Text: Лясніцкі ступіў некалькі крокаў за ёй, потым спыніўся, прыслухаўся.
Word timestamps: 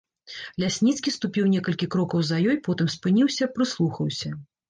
Лясніцкі 0.61 1.11
ступіў 1.15 1.45
некалькі 1.55 1.89
крокаў 1.95 2.23
за 2.29 2.39
ёй, 2.49 2.57
потым 2.67 2.87
спыніўся, 2.95 3.51
прыслухаўся. 3.59 4.29